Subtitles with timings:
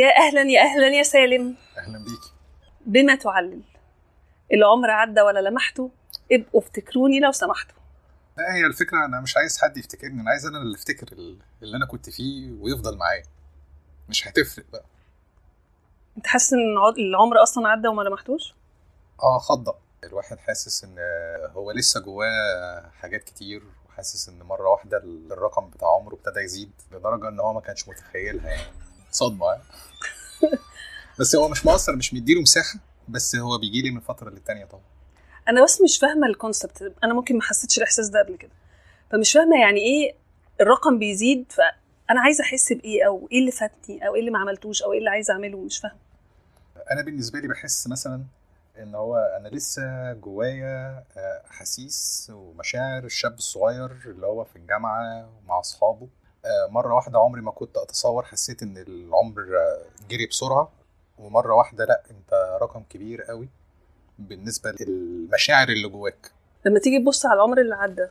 [0.00, 1.56] يا أهلا يا أهلا يا سالم.
[1.78, 2.32] أهلا بيكي
[2.86, 3.62] بما تعلل.
[4.52, 5.90] العمر عدى ولا لمحته
[6.32, 7.76] ابقوا افتكروني لو سمحتوا.
[8.38, 11.06] لا هي الفكرة أنا مش عايز حد يفتكرني أنا عايز أنا اللي أفتكر
[11.62, 13.22] اللي أنا كنت فيه ويفضل معايا.
[14.08, 14.84] مش هتفرق بقى.
[16.16, 18.54] أنت حاسس إن الع- العمر أصلا عدى وما لمحتوش؟
[19.22, 19.74] آه خضة.
[20.04, 20.96] الواحد حاسس إن
[21.52, 24.98] هو لسه جواه حاجات كتير وحاسس إن مرة واحدة
[25.30, 28.62] الرقم بتاع عمره ابتدى يزيد لدرجة إن هو ما كانش متخيلها يعني.
[29.10, 29.62] صدمة يعني.
[31.20, 34.82] بس هو مش مقصر مش مديله مساحة بس هو بيجي لي من فترة للتانية طبعا.
[35.48, 38.52] أنا بس مش فاهمة الكونسبت أنا ممكن ما حسيتش الإحساس ده قبل كده.
[39.10, 40.14] فمش فاهمة يعني إيه
[40.60, 44.82] الرقم بيزيد فأنا عايزة أحس بإيه أو إيه اللي فاتني أو إيه اللي ما عملتوش
[44.82, 45.98] أو إيه اللي عايزة أعمله مش فاهمة.
[46.90, 48.24] أنا بالنسبة لي بحس مثلا
[48.78, 55.60] إن هو أنا لسه جوايا آه، احاسيس ومشاعر الشاب الصغير اللي هو في الجامعة ومع
[55.60, 56.04] أصحابه.
[56.04, 56.19] آه،
[56.70, 59.46] مرة واحدة عمري ما كنت أتصور حسيت إن العمر
[60.10, 60.72] جري بسرعة
[61.18, 63.48] ومرة واحدة لأ أنت رقم كبير قوي
[64.18, 66.30] بالنسبة للمشاعر اللي جواك.
[66.66, 68.06] لما تيجي تبص على العمر اللي عدى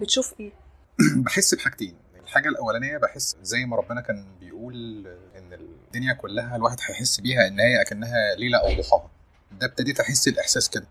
[0.00, 0.52] بتشوف إيه؟
[1.24, 1.96] بحس بحاجتين.
[2.22, 7.60] الحاجة الأولانية بحس زي ما ربنا كان بيقول إن الدنيا كلها الواحد هيحس بيها إن
[7.60, 9.10] هي أكنها ليلة أو ضحاها.
[9.52, 10.86] ده ابتديت أحس الإحساس كده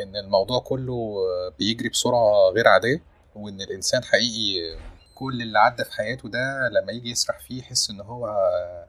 [0.00, 1.14] إن الموضوع كله
[1.58, 3.02] بيجري بسرعة غير عادية
[3.34, 4.78] وإن الإنسان حقيقي
[5.20, 8.26] كل اللي عدى في حياته ده لما يجي يسرح فيه يحس إن هو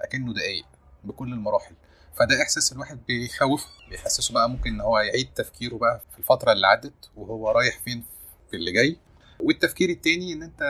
[0.01, 0.65] أكنه دقايق
[1.03, 1.75] بكل المراحل.
[2.19, 6.67] فده إحساس الواحد بيخوفه بيحسسه بقى ممكن إن هو يعيد تفكيره بقى في الفترة اللي
[6.67, 8.03] عدت وهو رايح فين
[8.51, 8.97] في اللي جاي.
[9.39, 10.61] والتفكير التاني إن أنت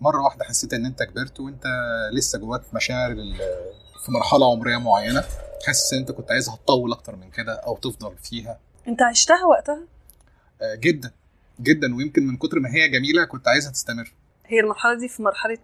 [0.00, 1.64] مرة واحدة حسيت إن أنت كبرت وأنت
[2.12, 3.14] لسه جواك مشاعر
[4.04, 5.24] في مرحلة عمرية معينة
[5.66, 8.60] حاسس إن أنت كنت عايزها تطول أكتر من كده أو تفضل فيها.
[8.88, 9.80] أنت عشتها وقتها؟
[10.62, 11.10] آه، جدا
[11.60, 11.94] جدا.
[11.96, 14.14] ويمكن من كتر ما هي جميلة كنت عايزها تستمر.
[14.46, 15.58] هي المرحلة دي في مرحلة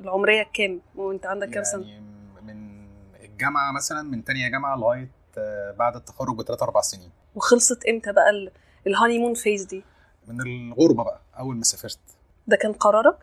[0.00, 2.04] العمرية الكام وانت عندك كام سنة؟ يعني
[2.42, 2.86] من
[3.24, 7.10] الجامعة مثلا من تانية جامعة لغاية آه، بعد التخرج بثلاث أربع سنين.
[7.34, 8.52] وخلصت إمتى بقى ال-
[8.86, 9.84] ال honeymoon phase دي؟
[10.28, 11.98] من الغربة بقى أول ما سافرت.
[12.46, 13.18] ده كان قرارك؟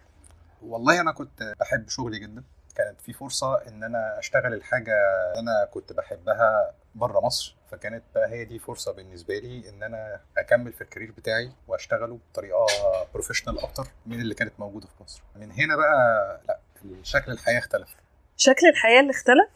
[0.62, 2.44] والله أنا كنت بحب شغلي جدا.
[2.80, 4.94] كانت في فرصة إن أنا أشتغل الحاجة
[5.30, 7.56] اللي أنا كنت بحبها بره مصر.
[7.72, 12.20] فكانت بقى هي دي فرصة بالنسبة لي إن أنا أكمل في ال career بتاعي وأشتغله
[12.32, 12.66] بطريقة
[13.14, 15.22] professional أكتر من اللي كانت موجودة في مصر.
[15.36, 16.60] من هنا بقى لا
[17.04, 17.96] شكل الحياة اختلف.
[18.38, 19.50] شكل الحياة اللي اختلف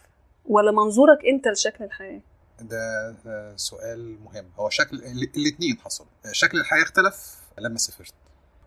[0.45, 2.22] ولا منظورك أنت لشكل الحياة؟
[2.61, 4.51] ده ده سؤال مهم.
[4.59, 4.97] هو شكل
[5.38, 6.05] الاثنين حصل.
[6.31, 8.13] شكل الحياة اختلف لما سافرت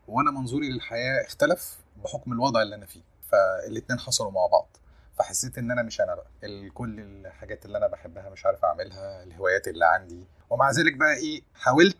[0.08, 3.00] وأنا منظوري للحياة اختلف بحكم الوضع اللي أنا فيه.
[3.32, 4.76] فالاثنين حصلوا مع بعض.
[5.18, 6.70] فحسيت إن أنا مش أنا بقى.
[6.74, 10.24] كل الحاجات اللي أنا بحبها مش عارف أعملها الهوايات اللي عندي.
[10.50, 11.96] ومع ذلك بقى إيه حاولت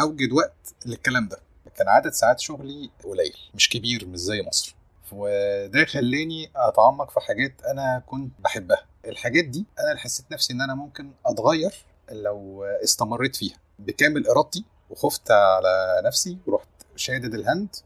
[0.00, 1.38] أوجد وقت للكلام ده.
[1.76, 4.76] كان عدد ساعات شغلي قليل مش كبير مش زي مصر.
[5.12, 8.86] وده خلاني أتعمق في حاجات أنا كنت بحبها.
[9.04, 13.56] الحاجات دي أنا اللي حسيت نفسي إن أنا ممكن أتغير لو استمريت فيها.
[13.78, 17.76] بكامل إرادتي وخفت على نفسي ورحت شادد الهند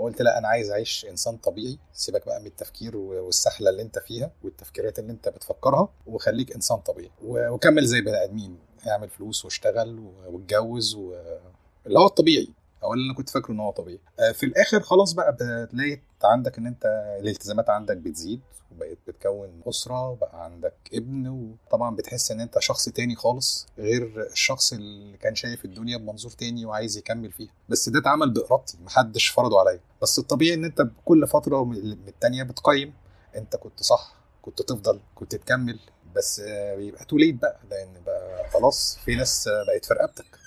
[0.00, 1.78] وقلت لا أنا عايز أعيش إنسان طبيعي.
[1.92, 7.10] سيبك بقى من التفكير والسحلة اللي أنت فيها والتفكيرات اللي أنت بتفكرها وخليك إنسان طبيعي.
[7.22, 8.58] وكمل زي بني آدمين.
[8.88, 11.14] اعمل فلوس واشتغل واتجوز و...
[11.86, 12.48] اللي هو الطبيعي.
[12.82, 14.00] أو اللي أنا كنت فاكره إن هو طبيعي.
[14.20, 16.84] آه، في الآخر خلاص بقى بتلاقي عندك إن أنت
[17.20, 18.40] الالتزامات عندك بتزيد
[18.72, 24.72] وبقيت بتكون أسرة وبقى عندك ابن وطبعا بتحس إن أنت شخص تاني خالص غير الشخص
[24.72, 27.52] اللي كان شايف الدنيا بمنظور تاني وعايز يكمل فيها.
[27.68, 29.80] بس ده اتعمل بإرادتي محدش فرضه عليا.
[30.02, 31.76] بس الطبيعي إن أنت بكل فترة من
[32.08, 32.94] التانية بتقيم
[33.36, 35.78] أنت كنت صح كنت تفضل كنت تكمل.
[36.16, 36.40] بس
[36.76, 40.38] بيبقى تو ليت بقى لأن بقى خلاص في ناس بقت في رقبتك.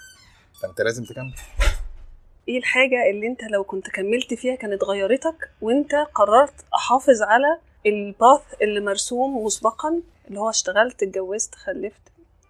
[0.62, 1.34] فأنت لازم تكمل.
[2.48, 8.42] إيه الحاجة اللي انت لو كنت كملت فيها كانت غيرتك وانت قررت احافظ على الباث
[8.62, 12.02] اللي مرسوم مسبقا اللي هو اشتغلت اتجوزت خلفت؟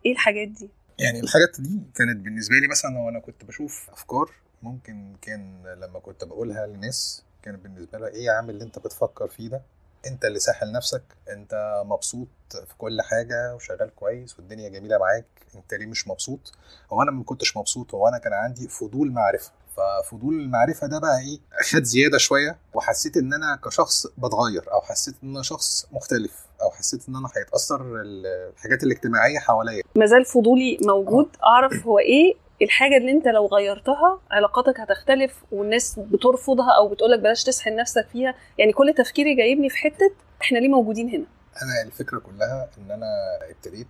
[0.05, 4.31] إيه الحاجات دي؟ يعني الحاجات دي كانت بالنسبة لي مثلا وأنا كنت بشوف أفكار
[4.61, 9.27] ممكن كان لما كنت بقولها للناس كانت بالنسبة لها إيه يا عم اللي انت بتفكر
[9.27, 9.61] فيه ده؟
[10.07, 15.25] انت اللي ساحل نفسك انت مبسوط في كل حاجة وشغال كويس والدنيا جميلة معاك
[15.55, 16.51] انت ليه مش مبسوط؟
[16.93, 19.51] هو أنا ما كنتش مبسوط هو أنا كان عندي فضول معرفة.
[19.77, 21.39] ففضول المعرفة ده بقى إيه؟
[21.71, 26.69] خد زيادة شوية وحسيت إن أنا كشخص بتغير أو حسيت إن أنا شخص مختلف أو
[26.71, 29.83] حسيت إن أنا هيتأثر الحاجات الاجتماعية حواليا.
[29.95, 36.71] مازال فضولي موجود أعرف هو إيه الحاجة اللي أنت لو غيرتها علاقاتك هتختلف والناس بترفضها
[36.77, 38.35] أو بتقولك بلاش تسحل نفسك فيها.
[38.57, 40.11] يعني كل تفكيري جايبني في حتة
[40.41, 41.25] إحنا ليه موجودين هنا؟
[41.63, 43.07] أنا الفكرة كلها إن أنا
[43.49, 43.87] ابتديت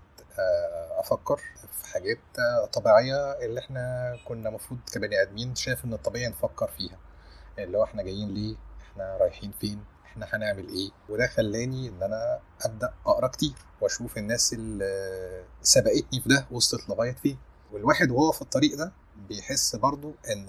[0.99, 1.37] أفكر
[1.81, 6.97] في حاجات آه، طبيعية اللي إحنا كنا المفروض كبني آدمين شايف إن الطبيعي نفكر فيها.
[7.59, 12.39] اللي هو إحنا جايين ليه؟ إحنا رايحين فين؟ إحنا هنعمل إيه؟ وده خلاني إن أنا
[12.61, 17.37] أبدأ أقرأ كتير وأشوف الناس اللي سبقتني في ده وصلت لغاية فين.
[17.71, 18.91] والواحد وهو في الطريق ده
[19.29, 20.47] بيحس برضو إن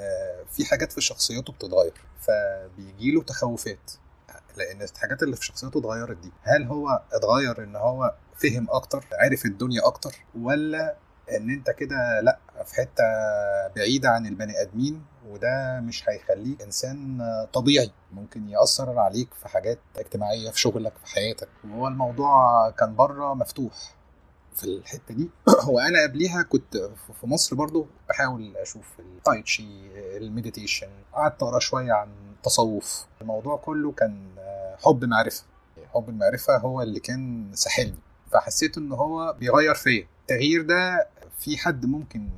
[0.53, 3.91] في حاجات في شخصيته بتتغير فبيجيله تخوفات.
[4.57, 9.45] لأن الحاجات اللي في شخصيته اتغيرت دي هل هو اتغير إن هو فهم أكتر عرف
[9.45, 10.97] الدنيا أكتر ولا
[11.37, 13.05] إن أنت كده لأ في حتة
[13.77, 17.19] بعيدة عن البني آدمين وده مش هيخليك إنسان
[17.53, 17.91] طبيعي.
[18.13, 21.49] ممكن يأثر عليك في حاجات اجتماعية في شغلك في حياتك.
[21.65, 23.95] وهو الموضوع كان بره مفتوح
[24.55, 25.31] في الحتة دي.
[25.73, 26.77] وأنا قبليها كنت
[27.21, 29.67] في مصر برضو بحاول أشوف ال Tai Chi
[30.17, 33.07] ال meditation قعدت أقرأ شوية عن التصوف.
[33.21, 34.35] الموضوع كله كان
[34.85, 35.45] حب معرفة.
[35.95, 37.99] حب المعرفة هو اللي كان ساحلني.
[38.35, 40.07] فحسيت إن هو بيغير فيا.
[40.21, 41.09] التغيير ده
[41.39, 42.29] في حد ممكن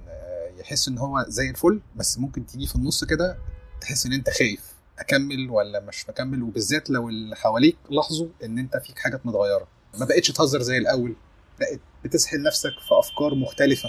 [0.58, 3.38] يحس إن هو زي الفل بس ممكن تيجي في النص كده
[3.80, 4.74] تحس إن أنت خايف.
[4.98, 9.68] أكمل ولا مش مكمل؟ وبالذات لو اللي حواليك لاحظوا إن أنت فيك حاجات متغيرة.
[9.98, 11.16] ما بقتش تهزر زي الأول.
[11.60, 13.88] بقت بتسحل نفسك في أفكار مختلفة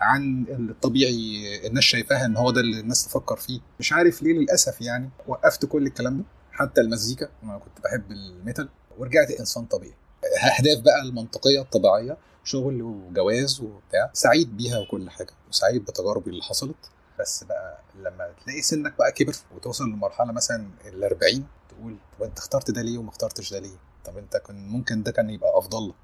[0.00, 3.60] عن الطبيعي الناس شايفاها إن هو ده اللي الناس تفكر فيه.
[3.80, 6.24] مش عارف ليه للأسف يعني وقفت كل الكلام ده.
[6.52, 8.68] حتى المزيكا أنا كنت بحب الميتال
[8.98, 9.94] ورجعت إنسان طبيعي.
[10.24, 16.90] اهداف بقى المنطقية الطبيعية شغل وجواز وبتاع سعيد بيها وكل حاجة وسعيد بتجاربي اللي حصلت
[17.20, 22.38] بس بقى لما تلاقي سنك بقى كبر وتوصل لمرحلة مثلا ال 40 تقول طب أنت
[22.38, 25.88] اخترت ده ليه وما اخترتش ده ليه؟ طب أنت كان ممكن ده كان يبقى أفضل
[25.88, 25.94] لك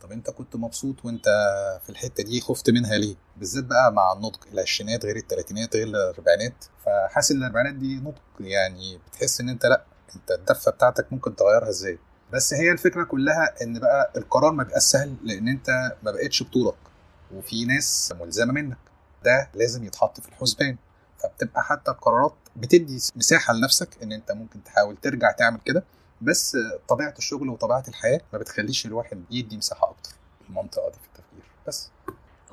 [0.00, 1.24] طب أنت كنت مبسوط وأنت
[1.84, 6.64] في الحتة دي خفت منها ليه؟ بالذات بقى مع النضج العشرينات غير الثلاثينات غير الأربعينات
[6.84, 9.84] فحاسس إن الأربعينات دي نضج يعني بتحس إن أنت لأ
[10.16, 11.98] أنت الدفة بتاعتك ممكن تغيرها إزاي؟
[12.32, 15.70] بس هي الفكرة كلها إن بقى القرار ما بقاش سهل لأن أنت
[16.02, 16.74] ما بقتش بطولك.
[17.34, 18.76] وفي ناس ملزمة منك.
[19.24, 20.76] ده لازم يتحط في الحسبان
[21.18, 25.84] فبتبقى حتى القرارات بتدي مساحة لنفسك إن أنت ممكن تحاول ترجع تعمل كده.
[26.22, 26.56] بس
[26.88, 30.10] طبيعة الشغل وطبيعة الحياة ما بتخليش الواحد يدي مساحة أكتر.
[30.48, 31.44] المنطقة دي في التفكير.
[31.66, 31.90] بس.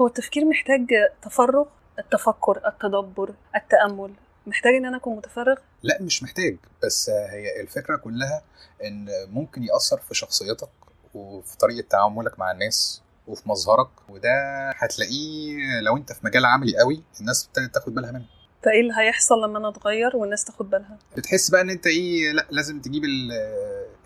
[0.02, 0.88] هو التفكير محتاج
[1.22, 1.66] تفرغ
[2.00, 4.14] التفكر التدبر التأمل.
[4.50, 6.58] محتاج إن أنا أكون متفرغ؟ لا مش محتاج.
[6.84, 8.42] بس هي الفكرة كلها
[8.84, 10.70] إن ممكن يأثر في شخصيتك
[11.14, 14.30] وفي طريقة تعاملك مع الناس وفي مظهرك وده
[14.76, 18.26] هتلاقيه لو أنت في مجال عملي قوي الناس ابتدت تاخد بالها منه.
[18.64, 22.48] فإيه اللي هيحصل لما أنا أتغير والناس تاخد بالها؟ بتحس بقى إن أنت إيه لأ
[22.52, 23.04] لازم تجيب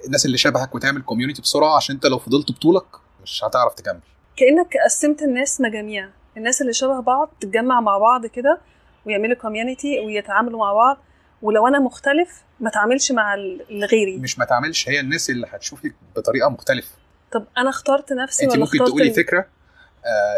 [0.05, 2.85] الناس اللي شبهك وتعمل community بسرعة عشان أنت لو فضلت بطولك
[3.23, 3.99] مش هتعرف تكمل.
[4.37, 6.09] كأنك قسمت الناس مجاميع.
[6.37, 8.61] الناس اللي شبه بعض تتجمع مع بعض كده
[9.05, 10.97] ويعملوا community ويتعاملوا مع بعض.
[11.41, 14.17] ولو أنا مختلف ما اتعاملش مع اللي غيري.
[14.17, 16.91] مش ما تعملش هي الناس اللي هتشوفك بطريقة مختلفة.
[17.31, 19.45] طب أنا اخترت نفسي انت ولا ممكن تقولي فكرة؟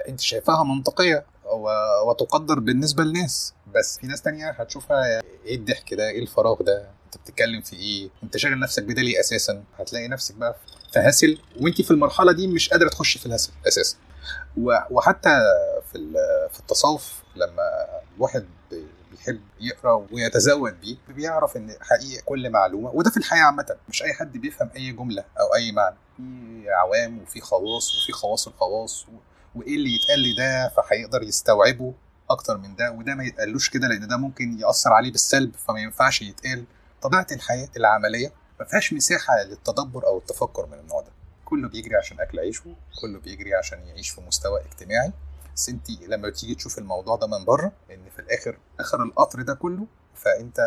[0.08, 1.26] انت شايفاها منطقية
[2.08, 3.54] وتقدر بالنسبة للناس.
[3.76, 8.10] بس في ناس تانية هتشوفها إيه الضحك ده؟ إيه الفراغ ده؟ انت بتتكلم في إيه؟
[8.24, 9.64] انت شاغل نفسك بده ليه أساسا.
[9.80, 10.56] هتلاقي نفسك بقى
[10.94, 13.98] في هسل وانت في المرحلة دي مش قادرة تخشي في الهسل أساسا.
[14.92, 15.40] وحتى
[15.92, 16.14] في
[16.54, 17.86] في التصوف لما
[18.18, 22.90] الواحد بي- بيحب يقرأ ويتزود بيه بيعرف إن حقيقه كل معلومة.
[22.94, 23.76] وده في الحياة عامة.
[23.90, 25.96] مش أي حد بيفهم أي جملة أو أي معنى.
[26.18, 29.12] في عوام وفي خواص وفي خواص الخواص و...
[29.56, 31.94] وإيه اللي يتقال لي ده فهيقدر يستوعبه
[32.30, 36.22] أكتر من ده وده ما يتقالوش كده لأن ده ممكن يأثر عليه بالسلب فما ينفعش
[36.22, 36.66] يتقال.
[37.02, 41.12] طبيعة الحياة العملية ما فيهاش مساحة للتدبر أو التفكر من النوع ده.
[41.46, 45.12] كله بيجري عشان أكل عيشه كله بيجري عشان يعيش في مستوى اجتماعي.
[45.56, 49.54] بس أنت لما تيجي تشوف الموضوع ده من بره إن في الآخر آخر القطر ده
[49.54, 50.60] كله فأنت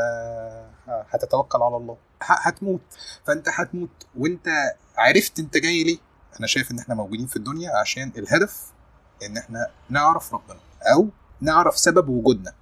[0.87, 1.97] هتتوكل على الله.
[2.21, 2.81] هتموت.
[3.27, 4.07] فأنت هتموت.
[4.19, 4.49] وأنت
[4.97, 5.99] عرفت أنت جاي ليه.
[6.39, 8.73] أنا شايف إن إحنا موجودين في الدنيا عشان الهدف
[9.23, 10.61] إن إحنا نعرف ربنا
[10.95, 11.09] أو
[11.41, 12.53] نعرف سبب وجودنا.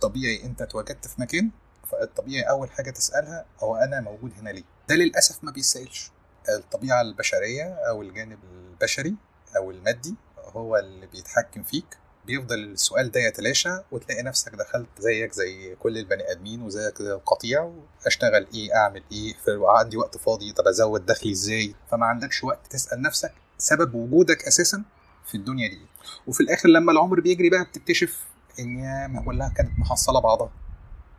[0.00, 1.50] طبيعي أنت اتواجدت في مكان
[1.90, 6.10] فالطبيعي أول حاجة تسألها هو أنا موجود هنا ليه؟ ده للأسف ما بيسألش.
[6.48, 9.14] الطبيعة البشرية أو الجانب البشري
[9.56, 11.98] أو المادي هو اللي بيتحكم فيك.
[12.26, 17.72] بيفضل السؤال ده يتلاشى وتلاقي نفسك دخلت زيك زي كل البني آدمين وزيك زي القطيع
[18.06, 22.66] اشتغل إيه أعمل إيه في عندي وقت فاضي طب أزود دخلي إزاي؟ فما عندكش وقت
[22.70, 24.82] تسأل نفسك سبب وجودك أساسا
[25.26, 25.80] في الدنيا دي.
[26.26, 28.24] وفي الآخر لما العمر بيجري بقى بتكتشف
[28.60, 30.50] إن يا كلها كانت محصلة بعضها.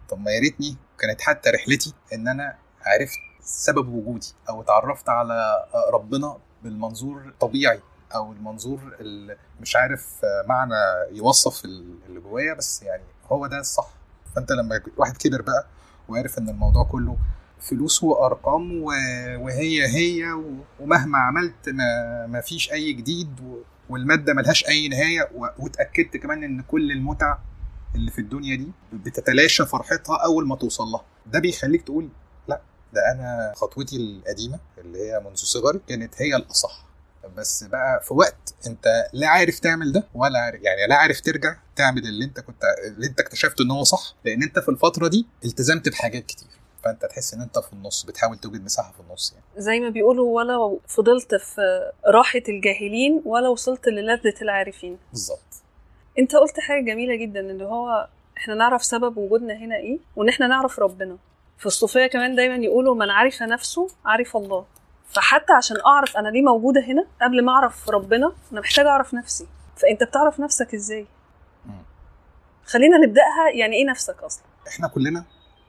[0.09, 5.65] طب ما يا ريتني كانت حتى رحلتي إن أنا عرفت سبب وجودي أو اتعرفت على
[5.93, 7.81] ربنا بالمنظور الطبيعي
[8.15, 10.15] أو المنظور اللي مش عارف
[10.47, 10.73] معنى
[11.11, 13.89] يوصف اللي جوايا بس يعني هو ده الصح.
[14.35, 15.65] فأنت لما واحد كبر بقى
[16.09, 17.17] وعرف إن الموضوع كله
[17.59, 20.25] فلوس وأرقام وهي هي
[20.79, 27.37] ومهما عملت ما, فيش أي جديد والمادة ملهاش أي نهاية واتأكدت كمان إن كل المتع
[27.95, 31.05] اللي في الدنيا دي بتتلاشى فرحتها أول ما توصل لها.
[31.25, 32.09] ده بيخليك تقول
[32.47, 32.61] لأ
[32.93, 36.87] ده أنا خطوتي القديمة اللي هي منذ صغري كانت هي الأصح.
[37.37, 41.55] بس بقى في وقت أنت لا عارف تعمل ده ولا عارف يعني لا عارف ترجع
[41.75, 45.27] تعمل اللي أنت كنت اللي أنت اكتشفت إن هو صح لأن أنت في الفترة دي
[45.45, 46.47] التزمت بحاجات كتير.
[46.87, 49.45] فانت تحس ان انت في النص بتحاول توجد مساحة في النص يعني.
[49.57, 54.97] زي ما بيقولوا ولا فضلت في راحة الجاهلين ولا وصلت للذة العارفين.
[55.11, 55.63] بالظبط.
[56.19, 60.47] انت قلت حاجة جميلة جدا اللي هو إحنا نعرف سبب وجودنا هنا إيه وان إحنا
[60.47, 61.17] نعرف ربنا.
[61.57, 64.65] في الصوفية كمان دايما يقولوا من عرف نفسه عرف الله.
[65.07, 69.47] فحتى عشان أعرف أنا ليه موجودة هنا قبل ما أعرف ربنا أنا محتاجة أعرف نفسي.
[69.75, 71.07] فأنت بتعرف نفسك إزاي.
[72.65, 75.25] خلينا نبدأها يعني إيه نفسك أصلا؟ إحنا كلنا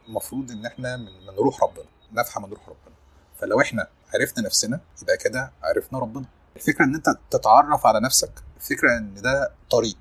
[0.09, 2.95] المفروض إن إحنا من, من روح ربنا نفهم من روح ربنا.
[3.41, 6.25] فلو إحنا عرفنا نفسنا يبقى كده عرفنا ربنا.
[6.57, 9.97] الفكرة إن أنت تتعرف على نفسك الفكرة إن ده طريق.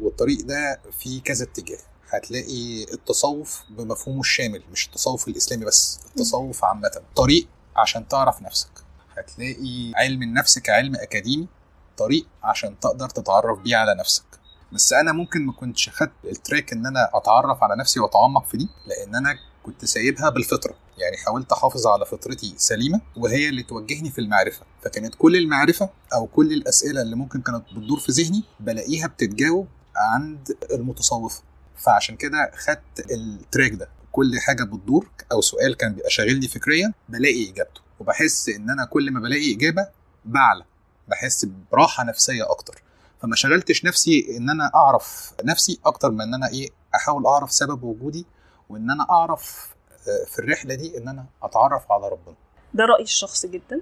[0.00, 1.78] والطريق ده فيه كذا اتجاه.
[2.10, 7.02] هتلاقي التصوف بمفهومه الشامل مش التصوف الإسلامي بس التصوف عامة.
[7.16, 8.70] طريق عشان تعرف نفسك.
[9.16, 11.48] هتلاقي علم النفس كعلم أكاديمي
[11.96, 14.24] طريق عشان تقدر تتعرف بيه على نفسك.
[14.72, 18.56] بس أنا ممكن ما كنتش خدت ال track إن أنا أتعرف على نفسي وأتعمق في
[18.56, 20.74] دي لأن أنا كنت سايبها بالفطرة.
[20.98, 24.62] يعني حاولت أحافظ على فطرتي سليمة وهي اللي توجهني في المعرفة.
[24.82, 29.66] فكانت كل المعرفة أو كل الأسئلة اللي ممكن كانت بتدور في ذهني بلاقيها بتتجاوب
[29.96, 31.42] عند المتصوفة.
[31.76, 33.88] فعشان كده خدت ال track ده.
[34.12, 37.80] كل حاجة بتدور أو سؤال كان بيبقى شاغلني فكريا بلاقي إجابته.
[38.00, 39.88] وبحس إن أنا كل ما بلاقي إجابة
[40.24, 40.64] بعلى.
[41.08, 42.82] بحس براحة نفسية أكتر.
[43.24, 47.82] فما شغلتش نفسي إن أنا أعرف نفسي أكتر من إن أنا إيه أحاول أعرف سبب
[47.82, 48.26] وجودي
[48.68, 49.74] وإن أنا أعرف
[50.08, 52.34] آه، في الرحلة دي إن أنا أتعرف على ربنا.
[52.74, 53.80] ده رأيي الشخصي جدا.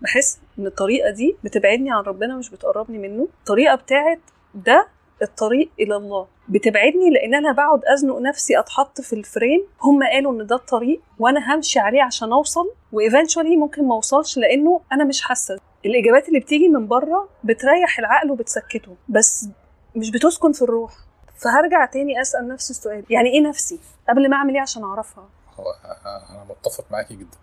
[0.00, 3.28] بحس إن الطريقة دي بتبعدني عن ربنا مش بتقربني منه.
[3.40, 4.20] الطريقة بتاعت
[4.54, 4.88] ده
[5.22, 6.26] الطريق إلى الله.
[6.48, 11.00] بتبعدني لأن أنا بقعد أزنق نفسي أتحط في ال frame هم قالوا إن ده الطريق
[11.18, 15.58] وأنا همشي عليه عشان أوصل و eventually ممكن ما أوصلش لأنه أنا مش حاسة.
[15.86, 19.46] الإجابات اللي بتيجي من بره بتريح العقل وبتسكته بس
[19.96, 20.92] مش بتسكن في الروح.
[21.36, 25.64] فهرجع تاني أسأل نفس السؤال يعني إيه نفسي؟ قبل ما أعمل إيه عشان أعرفها؟ هو
[26.30, 27.36] أنا متفق معاكي جدا.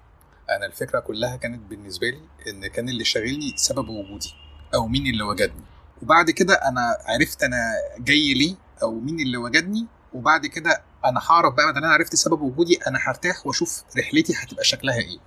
[0.50, 2.20] أنا الفكرة كلها كانت بالنسبة لي
[2.52, 4.34] إن كان اللي شاغلني سبب وجودي
[4.74, 5.64] أو مين اللي وجدني.
[6.02, 11.54] وبعد كده أنا عرفت أنا جاي ليه أو مين اللي وجدني وبعد كده أنا هعرف
[11.54, 15.18] بقى ما أنا عرفت سبب وجودي أنا هرتاح وأشوف رحلتي هتبقى شكلها إيه.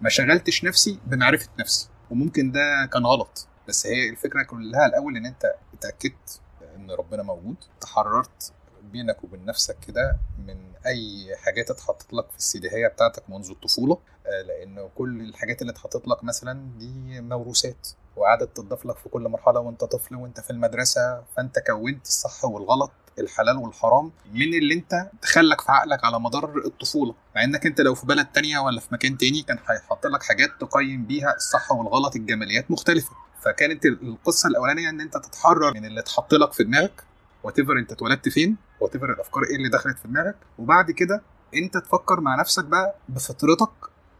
[0.00, 1.88] ما شغلتش نفسي بمعرفة نفسي.
[2.12, 3.46] وممكن ده كان غلط.
[3.68, 6.40] بس هي الفكرة كلها الأول إن أنت اتأكدت
[6.76, 7.56] إن ربنا موجود.
[7.80, 8.52] تحررت
[8.82, 10.16] بينك وبين نفسك كده
[10.46, 13.98] من أي حاجات اتحطت لك في السيديهيه بتاعتك منذ الطفولة.
[14.26, 19.22] آه، لأن كل الحاجات اللي اتحطت لك مثلا دي موروثات وقعدت تضاف لك في كل
[19.28, 21.22] مرحلة وأنت طفل وأنت في المدرسة.
[21.36, 27.14] فأنت كونت الصح والغلط الحلال والحرام من اللي انت دخلك في عقلك على مدار الطفولة.
[27.36, 30.50] مع انك انت لو في بلد تانية ولا في مكان تاني كان هيحط لك حاجات
[30.60, 33.10] تقيم بيها الصح والغلط الجماليات مختلفة.
[33.42, 37.04] فكانت القصة الأولانية إن أنت تتحرر من اللي اتحط لك في دماغك
[37.44, 41.22] وات أنت اتولدت فين وات الأفكار إيه اللي دخلت في دماغك وبعد كده
[41.54, 43.70] أنت تفكر مع نفسك بقى بفطرتك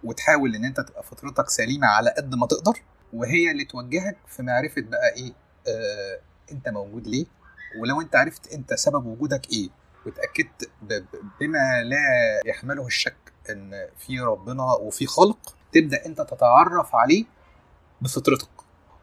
[0.05, 2.73] وتحاول إن أنت تبقى فطرتك سليمة على قد ما تقدر
[3.13, 5.33] وهي اللي توجهك في معرفة بقى إيه
[5.69, 6.21] آه
[6.53, 7.27] أنت موجود ليه.
[7.81, 9.69] ولو انت عرفت انت سبب وجودك إيه
[10.07, 10.71] واتاكدت
[11.41, 11.97] بما لا
[12.47, 17.25] يحمله الشك ان في ربنا وفي خلق تبدأ انت تتعرف عليه
[18.01, 18.49] بفطرتك.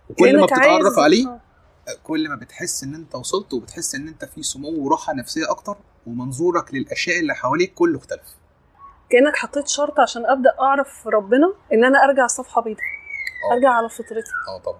[0.10, 1.40] وكل ما بتتعرف عليه آه.
[2.04, 6.74] كل ما بتحس ان انت وصلت وبتحس ان انت في سمو وراحة نفسية أكتر ومنظورك
[6.74, 8.36] للأشياء اللي حواليك كله اختلف.
[9.10, 12.84] كأنك حطيت شرط عشان أبدأ أعرف ربنا إن أنا أرجع صفحة بيضاء
[13.52, 13.54] آه.
[13.56, 14.32] أرجع على فطرتي.
[14.48, 14.80] آه طبعا.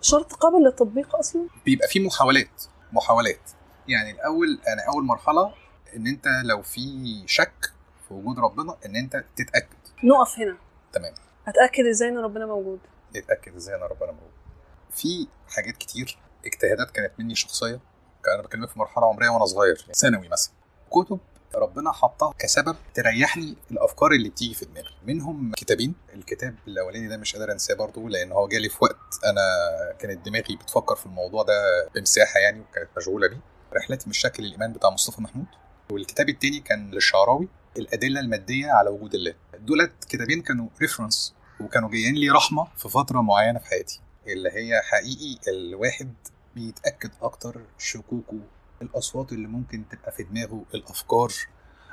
[0.00, 2.62] شرط قابل للتطبيق أصلا؟ بيبقى في محاولات.
[2.92, 3.50] محاولات.
[3.88, 5.54] يعني الأول أنا أول مرحلة
[5.96, 6.80] إن أنت لو في
[7.26, 7.72] شك
[8.08, 9.76] في وجود ربنا إن أنت تتأكد.
[10.04, 10.56] نقف هنا.
[10.92, 11.14] تمام.
[11.48, 12.78] اتاكد إزاي إن ربنا موجود؟
[13.14, 14.30] تتاكد إزاي إن ربنا موجود.
[14.90, 17.80] في حاجات كتير اجتهادات كانت مني شخصيه
[18.24, 20.52] كان أنا بكلمك في مرحلة عمرية وأنا صغير يعني ثانوي مثلا.
[20.90, 21.18] كتب
[21.54, 24.94] ربنا حطها كسبب تريحني الأفكار اللي بتيجي في دماغي.
[25.06, 25.94] منهم كتابين.
[26.14, 29.42] الكتاب الأولاني ده مش قادر أنساه برضه لأن هو جالي في وقت أنا
[29.98, 33.40] كانت دماغي بتفكر في الموضوع ده بمساحة يعني وكانت مشغولة بيه.
[33.72, 35.46] رحلتي مش شكل الايمان بتاع مصطفى محمود.
[35.90, 39.34] والكتاب التاني كان للشعراوي الأدلة المادية على وجود الله.
[39.58, 44.80] دولت كتابين كانوا ريفرنس وكانوا جايين لي رحمة في فترة معينة في حياتي اللي هي
[44.82, 46.14] حقيقي الواحد
[46.56, 48.38] بيتأكد أكتر شكوكه
[48.82, 51.32] الأصوات اللي ممكن تبقى في دماغه الأفكار.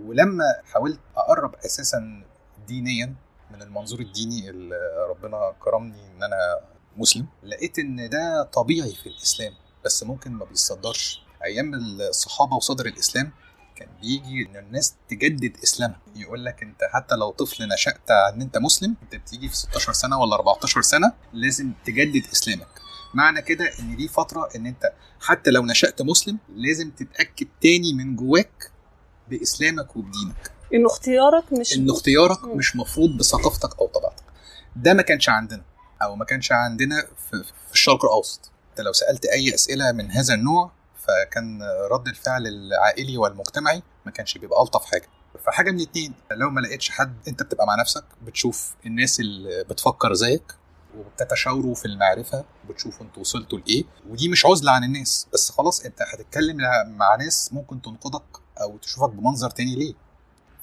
[0.01, 2.23] ولما حاولت أقرب أساسا
[2.67, 3.15] دينيا
[3.51, 4.75] من المنظور الديني اللي
[5.09, 6.59] ربنا كرمني إن أنا
[6.97, 9.53] مسلم لقيت إن ده طبيعي في الإسلام
[9.85, 11.23] بس ممكن ما بيصدرش.
[11.43, 13.31] أيام الصحابة وصدر الإسلام
[13.75, 15.99] كان بيجي إن الناس تجدد إسلامها.
[16.15, 20.19] يقول لك أنت حتى لو طفل نشأت إن أنت مسلم أنت بتيجي في 16 سنة
[20.21, 22.67] ولا 14 سنة لازم تجدد إسلامك.
[23.13, 28.15] معنى كده إن دي فترة إن أنت حتى لو نشأت مسلم لازم تتأكد تاني من
[28.15, 28.71] جواك
[29.29, 32.57] بإسلامك وبدينك إنه اختيارك مش إن اختيارك مم.
[32.57, 34.23] مش مفروض بثقافتك أو طبيعتك.
[34.75, 35.63] ده ما كانش عندنا
[36.01, 38.51] أو ما كانش عندنا في, في الشرق الأوسط.
[38.69, 40.71] أنت لو سألت أي أسئلة من هذا النوع
[41.07, 41.59] فكان
[41.91, 45.07] رد الفعل العائلي والمجتمعي ما كانش بيبقى ألطف حاجة.
[45.45, 50.13] فحاجة من اتنين لو ما لقيتش حد أنت بتبقى مع نفسك بتشوف الناس اللي بتفكر
[50.13, 50.43] زيك
[50.97, 53.83] وبتتشاوروا في المعرفة بتشوفوا أنتوا وصلتوا لإيه.
[54.09, 56.57] ودي مش عزلة عن الناس بس خلاص انت هتتكلم
[56.87, 58.23] مع ناس ممكن تنقدك
[58.61, 59.93] أو تشوفك بمنظر تاني ليه.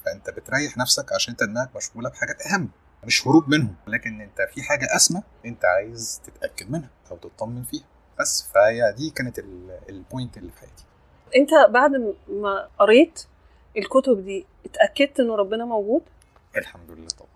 [0.05, 2.69] فانت بتريح نفسك عشان انت دماغك مشغولة بحاجات أهم
[3.03, 3.75] مش هروب منهم.
[3.87, 7.83] لكن انت في حاجة أسمى انت عايز تتأكد منها أو تطمن فيها.
[8.19, 10.83] بس فهي دي كانت ال- البوينت اللي في حياتي.
[11.35, 11.91] انت بعد
[12.29, 13.25] ما قريت
[13.77, 16.01] الكتب دي اتأكدت إن ربنا موجود؟
[16.57, 17.30] الحمد لله طبعا.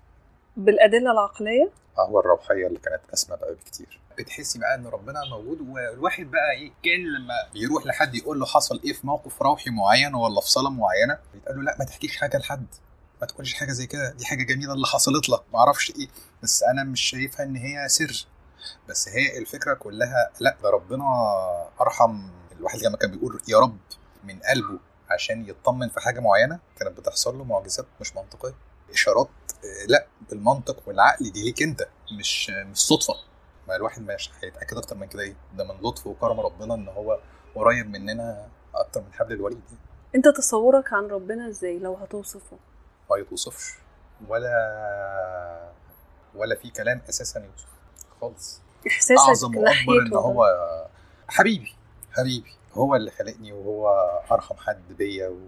[0.58, 4.00] بالأدلة العقلية؟ هو الروحية اللي كانت أسمى بقى بكتير.
[4.18, 8.82] بتحسي بقى إن ربنا موجود والواحد بقى إيه كأن لما بيروح لحد يقول له حصل
[8.86, 12.38] إيه في موقف روحي معين ولا في صلاة معينة بيتقال له لا ما تحكيش حاجة
[12.38, 12.66] لحد.
[13.22, 14.12] ما تقولش حاجة زي كده.
[14.12, 15.42] دي حاجة جميلة اللي حصلت لك.
[15.54, 16.08] ما أعرفش إيه.
[16.44, 18.28] بس أنا مش شايفها إن هي سر.
[18.90, 21.06] بس هي الفكرة كلها لا ده ربنا
[21.82, 22.30] أرحم.
[22.52, 23.78] الواحد لما كان بيقول يا رب
[24.24, 28.56] من قلبه عشان يطمن في حاجة معينة كانت بتحصل له معجزات مش منطقية.
[28.94, 29.30] إشارات
[29.64, 31.88] آه، لا بالمنطق والعقل دي ليك أنت
[32.20, 33.14] مش مش صدفة.
[33.68, 37.20] ما الواحد مش هيتأكد أكتر من كده إيه؟ ده من لطف وكرم ربنا إن هو
[37.56, 39.62] قريب مننا أكتر من حبل الوريد.
[40.16, 42.58] أنت تصورك عن ربنا إزاي لو هتوصفه؟
[43.12, 43.74] ما يتوصفش.
[44.28, 45.72] ولا
[46.36, 47.68] ولا في كلام أساسا يوصف.
[48.22, 48.62] خالص.
[48.88, 50.46] إحساسك أعظم وأكبر إن هو
[51.28, 51.76] حبيبي
[52.12, 52.52] حبيبي.
[52.74, 53.90] هو اللي خلقني وهو
[54.32, 55.48] أرحم حد بيا و-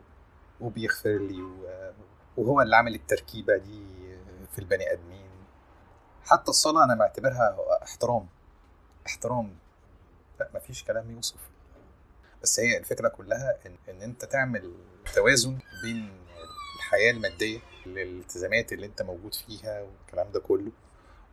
[0.62, 1.92] وبيغفر لي و-
[2.38, 3.84] وهو اللي عامل التركيبة دي
[4.52, 5.30] في البني آدمين.
[6.24, 8.28] حتى الصلاة أنا معتبرها احترام.
[9.08, 9.56] احترام.
[10.40, 11.40] لا مفيش كلام يوصف.
[12.44, 14.74] بس هي الفكرة كلها إن, إن أنت تعمل
[15.16, 16.12] توازن بين
[16.76, 20.72] الحياة المادية الالتزامات اللي أنت موجود فيها والكلام ده كله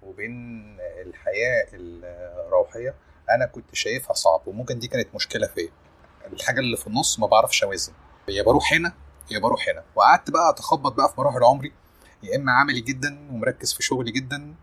[0.03, 2.95] وبين الحياة الروحية.
[3.31, 5.71] أنا كنت شايفها صعب وممكن دي كانت مشكلة فيا.
[6.33, 7.93] الحاجة اللي في النص ما بعرفش أوازن.
[8.29, 8.93] يا بروح هنا
[9.31, 9.85] يا بروح هنا.
[9.95, 11.73] وقعدت بقى أتخبط بقى في مراحل عمري.
[12.23, 14.55] يا إما عملي جدا ومركز في شغلي جدا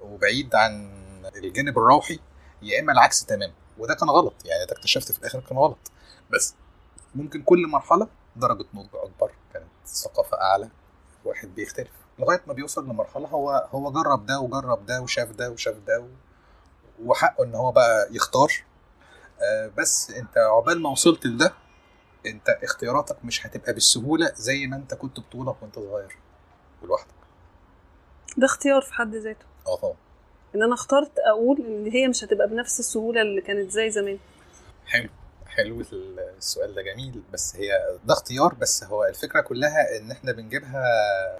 [0.00, 0.90] وبعيد عن
[1.36, 2.18] الجانب الروحي
[2.62, 3.52] يا إما العكس تماما.
[3.78, 4.34] وده كان غلط.
[4.44, 5.90] يعني ده اكتشفت في الآخر كان غلط.
[6.30, 6.54] بس
[7.14, 9.32] ممكن كل مرحلة درجة نضج أكبر.
[9.52, 10.68] كانت ثقافة أعلى
[11.24, 11.90] واحد بيختلف.
[12.18, 16.06] لغاية ما بيوصل لمرحلة هو هو جرب ده وجرب ده وشاف ده وشاف ده و...
[17.04, 18.52] وحقه إن هو بقى يختار.
[19.42, 21.52] آه، بس أنت عقبال ما وصلت لده
[22.26, 26.16] انت اختياراتك مش هتبقى بالسهولة زي ما انت كنت بطولك وانت صغير.
[26.82, 27.14] ولوحدك.
[28.36, 29.46] ده اختيار في حد ذاته.
[29.66, 29.96] آه طبعا.
[30.54, 34.18] ان أنا اخترت أقول ان هي مش هتبقى بنفس السهولة اللي كانت زي زمان.
[34.86, 35.08] حلو.
[35.46, 35.80] حلو
[36.38, 37.22] السؤال ده جميل.
[37.32, 40.82] بس هي ده اختيار بس هو الفكرة كلها ان إحنا بنجيبها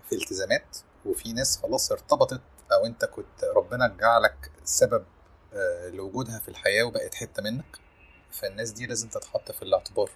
[0.09, 2.41] في التزامات وفي ناس خلاص ارتبطت
[2.73, 5.05] أو انت كنت ربنا جعلك سبب
[5.55, 7.79] آه، لوجودها في الحياة وبقت حتة منك.
[8.31, 10.11] فالناس دي لازم تتحط في الاعتبار.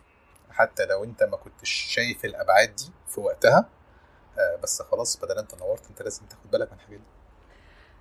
[0.51, 3.69] حتى لو انت ما كنتش شايف الأبعاد دي في وقتها
[4.39, 7.05] آه، بس خلاص بدل انت نورت انت لازم تاخد بالك من الحاجات دي.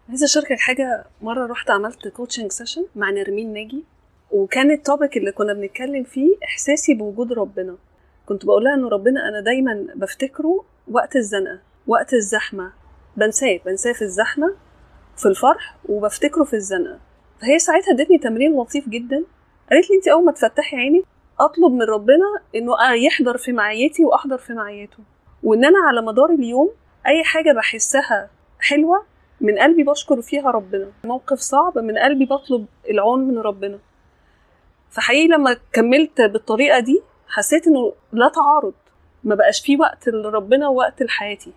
[0.10, 1.06] عايزة أشاركك حاجة.
[1.22, 3.84] مرة رحت عملت coaching session مع نرمين ناجي
[4.32, 7.78] وكان ال topic اللي كنا بنتكلم فيه إحساسي بوجود ربنا.
[8.26, 12.74] كنت بقول لها ان ربنا أنا دايما بفتكره وقت الزنقة وقت الزحمة.
[13.18, 14.56] بنساه بنساه في الزحمة
[15.18, 17.00] في الفرح وبفتكره في الزنقة.
[17.42, 19.24] فهي ساعتها ادتني تمرين لطيف جدا.
[19.72, 21.04] قالت لي انت أول ما تفتحي عينك
[21.40, 24.98] أطلب من ربنا إنه يحضر في معيتي وأحضر في معيته.
[25.44, 26.72] وإن أنا على مدار اليوم
[27.08, 29.06] أي حاجة بحسها حلوة
[29.42, 30.92] من قلبي بشكر فيها ربنا.
[31.04, 33.80] موقف صعب من قلبي بطلب العون من ربنا.
[34.90, 38.74] فحقيقي لما كملت بالطريقة دي حسيت إنه لا تعارض.
[39.24, 41.54] ما بقاش فيه وقت لربنا ووقت لحياتي.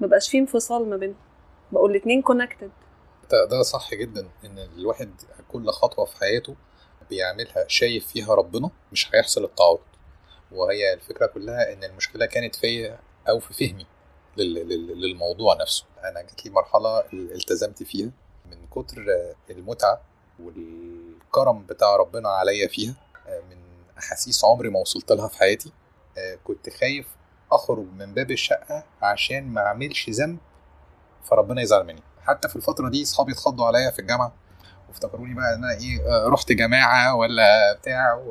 [0.00, 1.16] ما بقاش فيه انفصال ما بينهم
[1.72, 2.70] بقوا الاتنين كونكتد
[3.50, 5.10] ده صح جدا إن الواحد
[5.52, 6.54] كل خطوة في حياته
[7.10, 9.78] بيعملها شايف فيها ربنا مش هيحصل التعارض.
[10.52, 13.86] وهي الفكرة كلها إن المشكلة كانت فيا أو في فهمي
[14.36, 15.84] لل- لل- للموضوع نفسه.
[16.04, 18.10] أنا جات لي مرحلة التزمت فيها
[18.50, 19.04] من كتر
[19.50, 20.00] المتعة
[20.40, 22.94] والكرم بتاع ربنا عليا فيها
[23.50, 23.56] من
[23.98, 25.72] أحاسيس عمري ما وصلت لها في حياتي.
[26.44, 27.06] كنت خايف
[27.52, 30.38] أخرج من باب الشقة عشان ما أعملش ذنب
[31.24, 32.02] فربنا يزعل مني.
[32.22, 34.32] حتى في الفترة دي أصحابي اتخضوا عليا في الجامعة
[34.88, 38.22] وافتكروني بقى إن أنا إيه آه، رحت جماعة ولا بتاع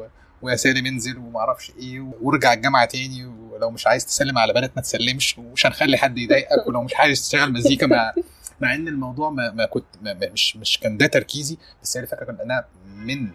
[0.41, 4.72] ويا سالم انزل وما أعرفش إيه وارجع الجامعة تاني ولو مش عايز تسلم على بنات
[4.76, 8.13] ما تسلمش ومش هنخلي حد يضايقك ولو مش عايز تشتغل مزيكا مع
[8.60, 12.26] مع إن الموضوع ما, ما كنت ما مش مش كان ده تركيزي بس هي الفكرة
[12.26, 13.32] كان أنا من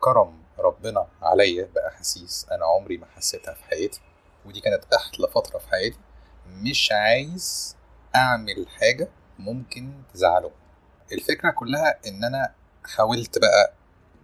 [0.00, 4.00] كرم ربنا عليا باحاسيس أنا عمري ما حسيتها في حياتي
[4.46, 5.98] ودي كانت أحلى فترة في حياتي
[6.48, 7.76] مش عايز
[8.16, 10.50] أعمل حاجة ممكن تزعله.
[11.12, 12.50] الفكرة كلها إن أنا
[12.96, 13.72] حاولت بقى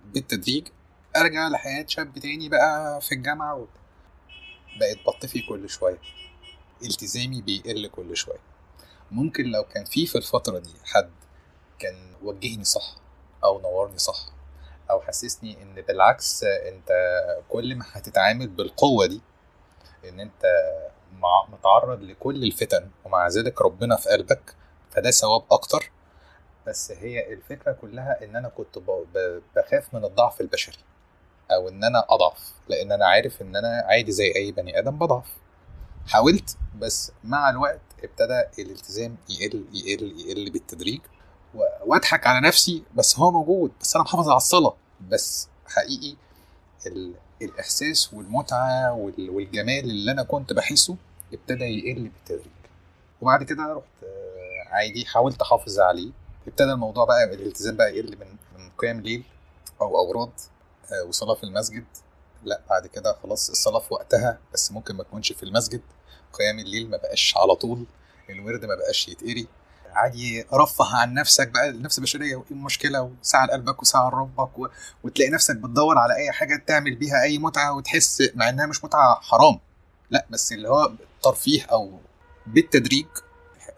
[0.05, 0.69] بالتدريج
[1.17, 3.67] أرجع لحياة شاب تاني بقى في الجامعة و...
[4.81, 5.99] بقيت بطفي كل شوية.
[6.83, 8.39] التزامي بيقل كل شوية.
[9.11, 11.11] ممكن لو كان في في الفترة دي حد
[11.79, 12.95] كان وجهني صح
[13.45, 14.27] أو نورني صح
[14.91, 16.89] أو حسسني إن بالعكس أنت
[17.49, 19.21] كل ما هتتعامل بالقوة دي
[20.09, 20.43] إن أنت
[21.49, 24.55] متعرض لكل الفتن ومع ذلك ربنا في قلبك
[24.91, 25.91] فده ثواب أكتر
[26.67, 28.79] بس هي الفكرة كلها إن أنا كنت
[29.57, 30.79] بخاف من الضعف البشري
[31.51, 35.27] أو إن أنا أضعف لأن أنا عارف إن أنا عادي زي أي بني آدم بضعف.
[36.07, 41.01] حاولت بس مع الوقت ابتدى الالتزام يقل يقل يقل بالتدريج
[41.85, 44.77] وأضحك على نفسي بس هو موجود بس أنا محافظ على الصلاة.
[45.09, 46.17] بس حقيقي
[46.87, 47.15] ال...
[47.43, 49.31] الإحساس والمتعة وال...
[49.31, 50.97] والجمال اللي أنا كنت بحسه
[51.33, 52.53] ابتدى يقل بالتدريج.
[53.21, 56.11] وبعد كده رحت آه، عادي حاولت أحافظ عليه.
[56.47, 59.25] ابتدى الموضوع بقى الالتزام بقى يقل من من قيام ليل
[59.81, 60.31] أو أوراد
[60.93, 61.85] آه، وصلاة في المسجد.
[62.45, 65.81] لا بعد كده خلاص الصلاة في وقتها بس ممكن ما تكونش في المسجد.
[66.33, 67.85] قيام الليل ما بقاش على طول
[68.31, 69.47] الورد ما بقاش يتقري.
[69.93, 74.69] عادي رفه عن نفسك بقى النفس البشرية وإيه المشكلة؟ وساعة لقلبك وساعة لربك و...
[75.05, 79.15] وتلاقي نفسك بتدور على أي حاجة تعمل بيها أي متعة وتحس مع إنها مش متعة
[79.21, 79.61] حرام.
[80.11, 81.99] لا بس اللي هو ترفيه أو
[82.47, 83.07] بالتدريج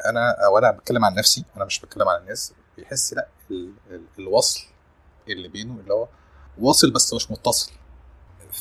[0.06, 2.52] أنا وأنا بتكلم عن نفسي أنا مش بتكلم عن الناس.
[2.76, 3.72] بيحس لأ ال...
[3.90, 4.04] ال...
[4.18, 4.60] الوصل
[5.28, 6.08] اللي بينه اللي هو
[6.58, 7.72] واصل بس مش متصل.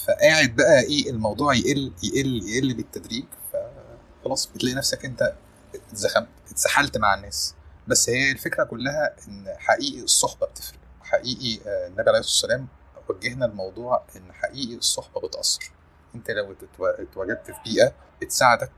[0.06, 3.26] فقاعد بقى إيه الموضوع يقل يقل يقل بالتدريج.
[3.54, 5.34] فخلاص بتلاقي نفسك أنت
[5.76, 7.56] اتزخمت اتسحلت مع الناس.
[7.88, 10.80] بس هي الفكرة كلها إن حقيقي الصحبة بتفرق.
[11.02, 12.67] حقيقي آه، النبي عليه الصلاة والسلام
[13.10, 15.71] وجهنا الموضوع إن حقيقي الصحبة بتأثر.
[16.15, 18.71] أنت لو اتو- اتواجدت في بيئة بتساعدك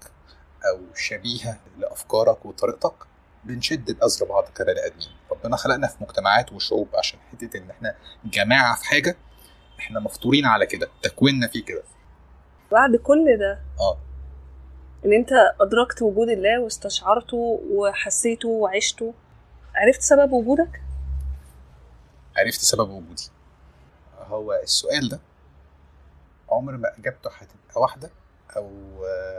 [0.69, 2.93] أو شبيهة لأفكارك وطريقتك
[3.43, 8.75] بنشد بأزر بعض كبني ادمين ربنا خلقنا في مجتمعات وشعوب عشان حتة إن إحنا جماعة
[8.75, 9.17] في حاجة
[9.79, 11.83] إحنا مفطورين على كده تكويننا فيه كده.
[12.71, 13.97] بعد كل ده آه.
[15.05, 15.29] إن أنت
[15.61, 19.13] أدركت وجود الله واستشعرته وحسيته وعشته
[19.75, 20.81] عرفت سبب وجودك؟
[22.37, 23.29] عرفت سبب وجودي.
[24.19, 25.19] هو السؤال ده
[26.49, 28.09] عمر ما إجابته هتبقى واحدة
[28.55, 28.71] أو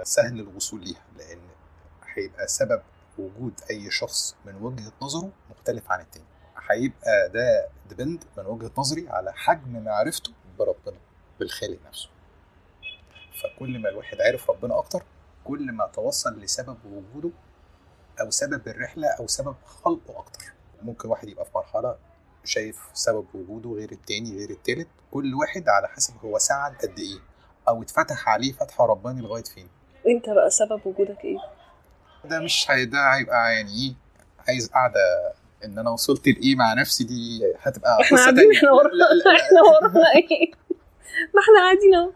[0.04, 1.40] سهل الوصول ليها لأن
[2.14, 2.82] هيبقى سبب
[3.18, 6.24] وجود أي شخص من وجهة نظره مختلف عن التاني.
[6.70, 10.96] هيبقى ده ديبند من وجهة نظري على حجم معرفته بربنا
[11.40, 12.08] بالخالق نفسه.
[13.42, 15.02] فكل ما الواحد عرف ربنا أكتر
[15.44, 17.30] كل ما توصل لسبب وجوده
[18.20, 20.52] أو سبب الرحلة أو سبب خلقه أكتر.
[20.82, 21.96] ممكن واحد يبقى في مرحلة
[22.44, 27.18] شايف سبب وجوده غير التاني غير التالت كل واحد على حسب هو سعد قد إيه.
[27.68, 29.68] أو اتفتح عليه فتح رباني لغاية فين؟
[30.06, 31.38] انت بقى سبب وجودك إيه؟
[32.24, 33.94] ده مش ده هيبقى يعني إيه
[34.48, 35.00] عايز قاعدة
[35.64, 39.04] إن أنا وصلت لإيه مع نفسي دي هتبقى إحنا قاعدين إحنا ورانا
[39.36, 40.50] إحنا ورانا إيه؟
[41.34, 42.10] ما إحنا قاعدين اهو.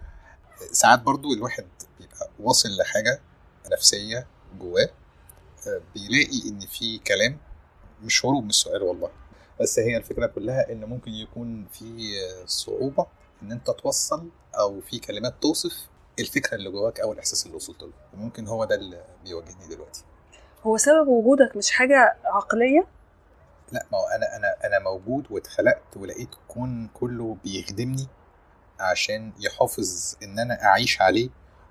[0.72, 1.64] ساعات برضو الواحد
[2.00, 3.20] بيبقى واصل لحاجة
[3.72, 4.26] نفسية
[4.60, 4.88] جواه
[5.66, 7.38] آه، بيلاقي إن في كلام
[8.02, 9.10] مش هروب من السؤال والله.
[9.60, 12.10] بس هي الفكرة كلها إن ممكن يكون في
[12.46, 13.06] صعوبة
[13.42, 14.28] إن أنت توصل
[14.58, 17.92] أو في كلمات توصف الفكرة اللي جواك أو الإحساس اللي وصلت له.
[18.14, 20.04] وممكن هو ده اللي بيواجهني دلوقتي.
[20.62, 22.86] هو سبب وجودك مش حاجة عقلية؟
[23.72, 28.08] لا ما هو أنا أنا أنا موجود واتخلقت ولقيت الكون كله بيخدمني
[28.80, 31.28] عشان يحافظ إن أنا أعيش عليه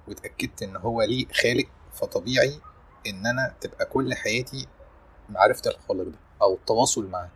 [0.08, 2.60] واتأكدت إن هو ليه خالق فطبيعي
[3.08, 4.68] إن أنا تبقى كل حياتي
[5.30, 7.30] معرفة الخالق ده أو التواصل معاه.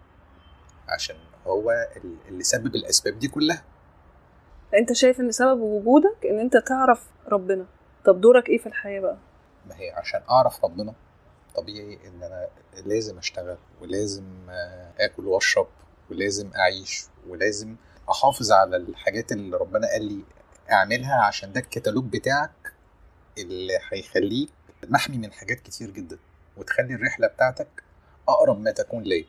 [0.89, 1.15] عشان
[1.47, 3.63] هو ال- اللي سبب الأسباب دي كلها.
[4.73, 7.65] انت شايف إن سبب وجودك إن أنت تعرف ربنا.
[8.05, 9.17] طب دورك إيه في الحياة بقى؟
[9.69, 10.93] ما هي عشان أعرف ربنا
[11.55, 12.47] طبيعي إن أنا
[12.85, 15.67] لازم أشتغل ولازم آه، آكل وأشرب
[16.11, 17.75] ولازم أعيش ولازم
[18.11, 20.23] أحافظ على الحاجات اللي ربنا قال لي
[20.71, 22.73] أعملها عشان ده الكتالوج بتاعك
[23.37, 24.49] اللي هيخليك
[24.87, 26.17] محمي من حاجات كتير جدا
[26.57, 27.67] وتخلي الرحلة بتاعتك
[28.29, 29.25] أقرب ما تكون ليا.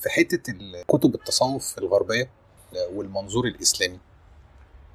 [0.00, 0.52] في حتة
[0.88, 2.30] كتب التصوف الغربية
[2.92, 3.98] والمنظور الإسلامي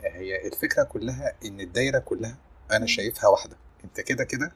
[0.04, 2.38] هي الفكرة كلها إن الدايرة كلها
[2.72, 3.58] أنا شايفها واحدة.
[3.84, 4.52] أنت كده كده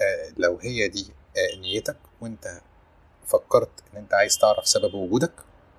[0.00, 2.60] آه، لو هي دي آه، نيتك وأنت
[3.26, 5.32] فكرت إن أنت عايز تعرف سبب وجودك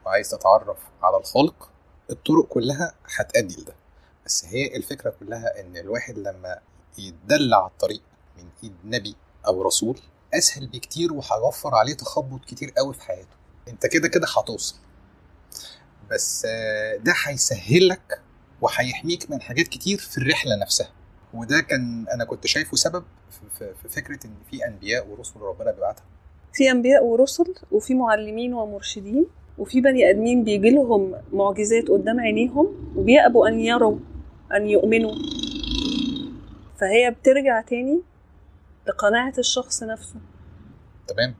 [0.05, 1.69] وعايز تتعرف على الخالق
[2.09, 3.73] الطرق كلها هتأدي لده.
[4.25, 6.59] بس هي الفكرة كلها إن الواحد لما
[6.97, 8.01] يتدلع على الطريق
[8.37, 9.15] من إيد نبي
[9.47, 9.99] أو رسول
[10.33, 13.35] أسهل بكتير وهيوفر عليه تخبط كتير قوي في حياته.
[13.67, 14.75] أنت كده كده هتوصل.
[16.11, 18.21] بس آه، ده هيسهل لك
[18.63, 20.89] وهيحميك من حاجات كتير في الرحلة نفسها.
[21.33, 23.03] وده كان أنا كنت شايفه سبب
[23.59, 26.03] في- فكرة إن في أنبياء ورسل ربنا بيبعتها.
[26.53, 29.25] في أنبياء ورسل وفي معلمين ومرشدين
[29.57, 33.97] وفي بني آدمين بيجي لهم معجزات قدام عينيهم وبيأبوا أن يروا
[34.53, 35.11] أن يؤمنوا.
[36.79, 38.01] فهي بترجع تاني
[38.87, 40.15] لقناعة الشخص نفسه.
[41.07, 41.35] تمام.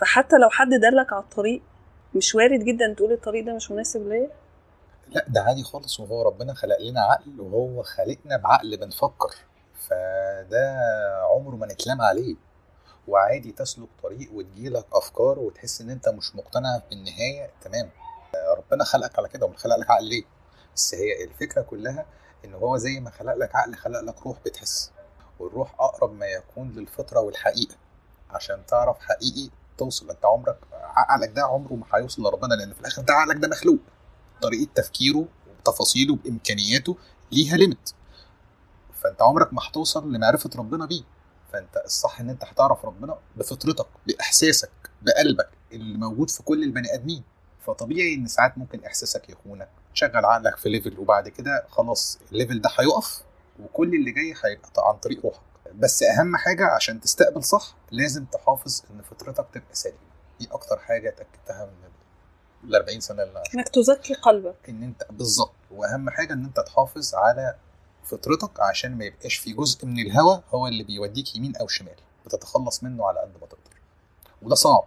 [0.00, 1.62] فحتى لو حد دلك على الطريق
[2.14, 4.30] مش وارد جدا تقول الطريق ده مش مناسب ليا.
[5.10, 9.34] لا ده عادي خالص وهو ربنا خلق لنا عقل وهو خلقنا بعقل بنفكر.
[9.74, 10.78] فده
[11.34, 12.36] عمره ما نتلام عليه.
[13.08, 17.50] وعادي تسلك طريق وتجيلك أفكار وتحس إن أنت مش مقتنع بالنهاية.
[17.62, 17.90] تمام.
[18.56, 20.22] ربنا خلقك على كده ومن خلق لك عقل ليه؟
[20.76, 22.06] بس هي الفكرة كلها
[22.44, 24.92] إن هو زي ما خلق لك عقل خلق لك روح بتحس.
[25.38, 27.74] والروح أقرب ما يكون للفطرة والحقيقة.
[28.30, 30.10] عشان تعرف حقيقي توصل.
[30.10, 33.78] أنت عمرك عقلك ده عمره ما هيوصل لربنا لأن في الآخر ده عقلك ده مخلوق.
[34.42, 36.96] طريقة تفكيره وتفاصيله بإمكانياته
[37.32, 37.90] ليها limit
[38.94, 41.02] فأنت عمرك ما هتوصل لمعرفة ربنا بيه.
[41.52, 44.70] فأنت الصح إن أنت هتعرف ربنا بفطرتك بإحساسك
[45.02, 47.22] بقلبك اللي موجود في كل البني آدمين.
[47.66, 52.60] فطبيعي إن ساعات ممكن إحساسك يخونك تشغل عقلك في level وبعد كده خلاص ال level
[52.60, 53.22] ده هيقف
[53.62, 55.40] وكل اللي جاي هيبقى عن طريق روحك.
[55.74, 59.98] بس أهم حاجة عشان تستقبل صح لازم تحافظ إن فطرتك تبقى سليمة.
[60.40, 61.89] دي أكتر حاجة اتأكدتها من
[62.64, 64.56] ال 40 سنة اللي إنك تزكي قلبك.
[64.68, 65.52] إن انت بالظبط.
[65.70, 67.54] وأهم حاجة إن أنت تحافظ على
[68.04, 71.96] فطرتك عشان ما يبقاش في جزء من الهوى هو اللي بيوديك يمين أو شمال.
[72.26, 73.80] بتتخلص منه على قد ما تقدر.
[74.42, 74.84] وده صعب.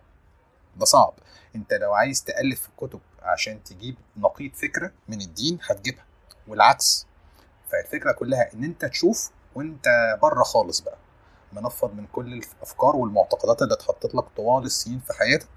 [0.75, 1.13] ده صعب.
[1.55, 6.05] أنت لو عايز تألف في الكتب عشان تجيب نقيض فكرة من الدين هتجيبها.
[6.47, 7.07] والعكس.
[7.71, 9.85] فالفكرة كلها إن أنت تشوف وأنت
[10.21, 10.97] بره خالص بقى.
[11.53, 15.49] منفض من كل الأفكار والمعتقدات اللي اتحطت لك طوال السنين في حياتك.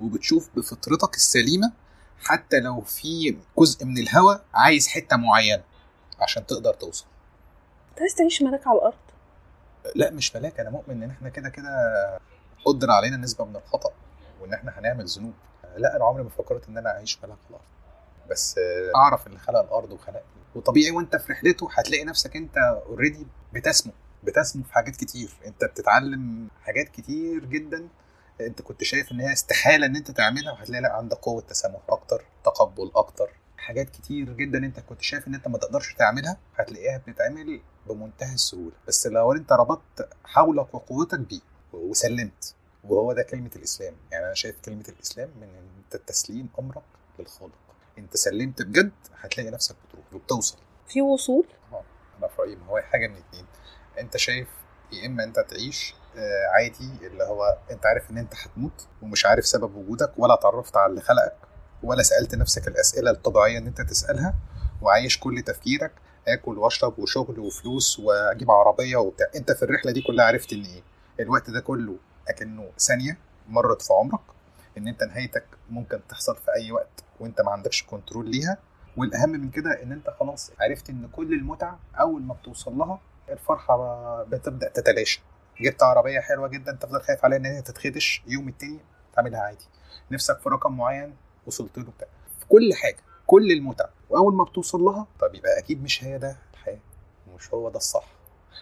[0.00, 1.72] وبتشوف بفطرتك السليمة
[2.24, 5.62] حتى لو في جزء من الهوى عايز حتة معينة
[6.20, 7.06] عشان تقدر توصل.
[7.90, 8.94] انت عايز تعيش ملاك على الأرض؟
[9.94, 10.60] لا مش ملاك.
[10.60, 11.70] أنا مؤمن إن إحنا كده كده
[12.64, 13.92] قدر علينا نسبة من الخطأ
[14.40, 15.34] وإن إحنا هنعمل ذنوب.
[15.76, 17.64] لا أنا عمري ما فكرت إن أنا أعيش ملاك على الأرض.
[18.30, 18.60] بس
[18.96, 20.22] أعرف اللي خلق الأرض وخلقني.
[20.54, 23.92] وطبيعي وأنت في رحلته هتلاقي نفسك أنت اوريدي بتسمو
[24.24, 25.30] بتسمو في حاجات كتير.
[25.46, 27.88] أنت بتتعلم حاجات كتير جدا
[28.40, 32.24] انت كنت شايف ان هي استحالة ان انت تعملها وهتلاقي لا عندك قوة تسامح أكتر
[32.44, 33.30] تقبل أكتر.
[33.56, 38.72] حاجات كتير جدا انت كنت شايف ان انت ما تقدرش تعملها هتلاقيها بتتعمل بمنتهى السهولة.
[38.88, 41.40] بس لو انت ربطت حولك وقوتك بيه
[41.72, 43.94] وسلمت وهو ده كلمة الإسلام.
[44.10, 46.82] يعني أنا شايف كلمة الإسلام من إن انت تسليم أمرك
[47.18, 47.52] للخالق.
[47.98, 50.58] انت سلمت بجد هتلاقي نفسك بتروح وبتوصل.
[50.88, 51.46] في وصول؟
[52.18, 53.46] أنا في رأيي ما هو حاجة من اتنين.
[53.98, 54.48] انت شايف
[54.92, 55.94] يا إما انت تعيش
[56.54, 60.90] عادي اللي هو انت عارف ان انت هتموت ومش عارف سبب وجودك ولا اتعرفت على
[60.90, 61.36] اللي خلقك
[61.82, 64.34] ولا سألت نفسك الأسئلة الطبيعية ان انت تسألها
[64.82, 65.92] وعايش كل تفكيرك
[66.28, 69.26] آكل واشرب وشغل وفلوس واجيب عربية وبتاع.
[69.36, 70.82] انت في الرحلة دي كلها عرفت ان إيه؟
[71.20, 71.96] الوقت ده كله
[72.28, 74.20] اكنه ثانية مرت في عمرك
[74.78, 78.58] ان انت نهايتك ممكن تحصل في أي وقت وانت ما عندكش كنترول ليها.
[78.96, 84.22] والأهم من كده ان انت خلاص عرفت ان كل المتعة أول ما بتوصل لها الفرحة
[84.22, 85.22] بتبدأ تتلاشى.
[85.60, 88.80] جبت عربية حلوة جدا تفضل خايف عليها إن هي تتخدش يوم التاني
[89.16, 89.64] تعملها عادي.
[90.10, 91.16] نفسك في رقم معين
[91.46, 92.08] وصلت له بتاع.
[92.40, 93.88] في كل حاجة كل المتعة.
[94.10, 96.78] وأول ما بتوصل لها طب يبقى أكيد مش هي ده الحياة.
[97.32, 98.06] ومش هو ده الصح.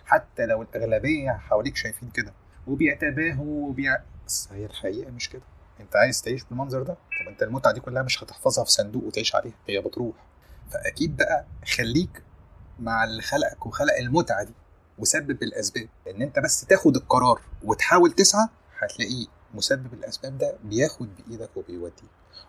[0.07, 2.33] حتى لو الأغلبية حواليك شايفين كده.
[2.67, 5.43] وبيتباهوا وبيع بس هي الحقيقة مش كده.
[5.81, 9.35] أنت عايز تعيش بالمنظر ده؟ طب أنت المتعة دي كلها مش هتحفظها في صندوق وتعيش
[9.35, 9.55] عليها.
[9.69, 10.17] هي بتروح.
[10.71, 11.45] فأكيد بقى
[11.77, 12.23] خليك
[12.79, 14.53] مع اللي خلقك وخلق المتعة دي.
[14.99, 15.89] وسبب الأسباب.
[16.11, 22.05] إن أنت بس تاخد القرار وتحاول تسعى هتلاقيه مسبب الأسباب ده بياخد بإيدك وبيوديك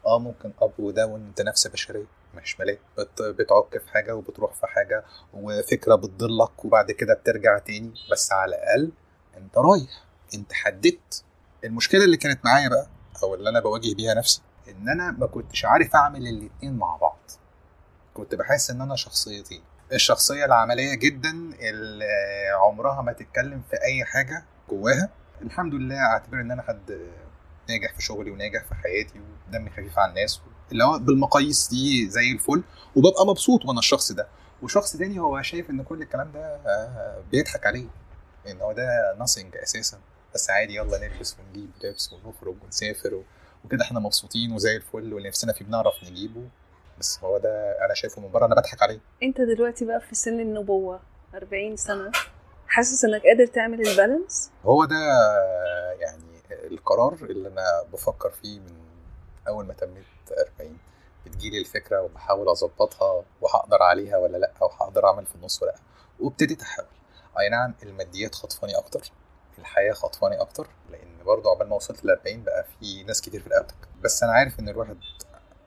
[0.06, 2.06] آه ممكن اب وداون أنت نفس بشرية
[2.36, 5.04] مش ملاك بت بتعك في حاجة وبتروح في حاجة
[5.34, 7.94] وفكرة بتضلك وبعد كده بترجع تاني.
[8.12, 8.92] بس على الأقل
[9.38, 10.04] أنت رايح
[10.34, 11.24] أنت حددت.
[11.64, 12.88] المشكلة اللي كانت معايا بقى
[13.24, 17.18] أو اللي أنا بواجه بيها نفسي إن أنا ما كنتش عارف أعمل الاتنين مع بعض.
[18.14, 19.62] كنت بحس إن أنا شخصيتين.
[19.94, 22.06] الشخصية العملية جدا اللي
[22.62, 25.10] عمرها ما تتكلم في أي حاجة جواها.
[25.42, 26.98] الحمد لله أعتبر إن أنا حد
[27.70, 32.32] ناجح في شغلي وناجح في حياتي ودمي خفيف على الناس اللي هو بالمقاييس دي زي
[32.32, 32.64] الفل
[32.96, 34.28] وببقى مبسوط وأنا الشخص ده.
[34.62, 36.60] وشخص تاني هو شايف إن كل الكلام ده
[37.32, 37.88] بيضحك عليه.
[38.48, 39.98] إن هو ده ناثينج أساسا.
[40.34, 43.24] بس عادي يلا نلبس ونجيب لبس ونخرج ونسافر
[43.66, 46.48] وكده إحنا مبسوطين وزي الفل واللي نفسنا فيه بنعرف نجيبه.
[47.00, 49.00] بس هو ده أنا شايفه من بره أنا بضحك عليه.
[49.24, 51.00] أنت دلوقتي بقى في سن النبوة
[51.36, 52.12] 40 سنة
[52.68, 54.96] حاسس إنك قادر تعمل البالانس؟ هو ده
[56.00, 58.74] يعني القرار اللي أنا بفكر فيه من
[59.48, 60.06] أول ما تميت
[60.60, 60.78] 40
[61.26, 65.78] بتجيلي الفكرة وبحاول أظبطها وهقدر عليها ولا لأ وهقدر أعمل في النص ولا لأ.
[66.20, 66.88] وابتديت أحاول.
[67.40, 69.12] أي نعم الماديات خطفاني أكتر
[69.60, 73.50] الحياة خطفاني أكتر لأن برضه عقبال ما وصلت ل 40 بقى في ناس كتير في
[73.50, 74.98] رقبتك بس أنا عارف إن الواحد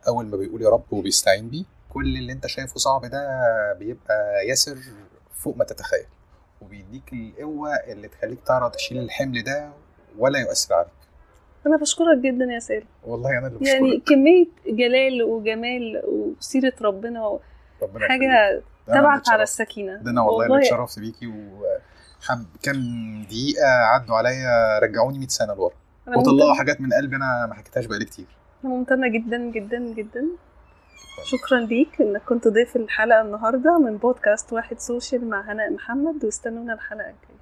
[0.09, 3.29] أول ما بيقول يا رب وبيستعين بيه كل اللي أنت شايفه صعب ده
[3.79, 4.77] بيبقى ياسر
[5.35, 6.07] فوق ما تتخيل.
[6.61, 9.71] وبيديك القوة اللي تخليك تعرف تشيل الحمل ده
[10.19, 10.89] ولا يؤثر عليك.
[11.67, 13.75] أنا بشكرك جدا يا سالم والله أنا اللي بشكرك.
[13.75, 17.39] يعني كمية جلال وجمال وسيرة ربنا
[17.83, 19.43] ربنا اللي تبعت على.
[19.43, 19.97] السكينة.
[19.97, 22.77] ده أنا والله اللي اتشرفت بيكي وحب كام
[23.29, 25.75] دقيقة عدوا عليا رجعوني 100 سنة لورا.
[26.17, 28.27] وطلعوا حاجات من قلبي أنا ما حكيتهاش بقالي كتير.
[28.63, 30.29] ممتنة جدا جدا جدا.
[31.25, 36.75] شكرا ليك إنك كنت ضيف الحلقة النهاردة من بودكاست واحد سوشيال مع هناء محمد واستنونا
[36.75, 37.38] الحلقة الجاية.